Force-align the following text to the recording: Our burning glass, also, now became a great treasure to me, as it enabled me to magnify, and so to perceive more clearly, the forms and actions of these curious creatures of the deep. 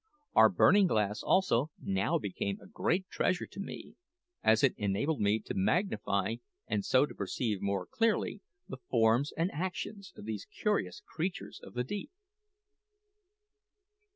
Our 0.33 0.49
burning 0.49 0.87
glass, 0.87 1.21
also, 1.21 1.69
now 1.79 2.17
became 2.17 2.59
a 2.59 2.65
great 2.65 3.07
treasure 3.07 3.45
to 3.45 3.59
me, 3.59 3.93
as 4.41 4.63
it 4.63 4.73
enabled 4.75 5.21
me 5.21 5.37
to 5.41 5.53
magnify, 5.53 6.37
and 6.65 6.83
so 6.83 7.05
to 7.05 7.13
perceive 7.13 7.61
more 7.61 7.85
clearly, 7.85 8.41
the 8.67 8.77
forms 8.89 9.31
and 9.37 9.51
actions 9.51 10.11
of 10.17 10.25
these 10.25 10.45
curious 10.47 11.01
creatures 11.05 11.59
of 11.61 11.75
the 11.75 11.83
deep. 11.83 12.09